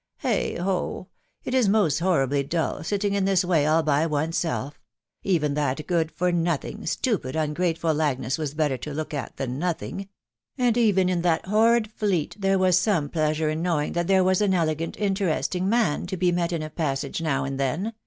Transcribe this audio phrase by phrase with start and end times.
[0.25, 1.09] "Heigh ho!.....
[1.43, 4.79] It is most horribly dull, sitting In tins way all by one's self....
[5.21, 10.09] even that good far notbing, stupid, ungrateful Agnes was better to look at than nothing;....
[10.57, 14.55] „and even in that horrid Fleet there was some pleasure m knowing that there was an
[14.55, 17.93] elegant, interesting man, to he met in a passage now and then